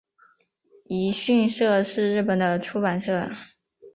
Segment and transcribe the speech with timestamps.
[0.85, 3.29] 一迅社是日本的出版社。